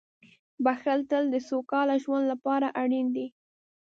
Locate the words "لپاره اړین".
2.31-3.07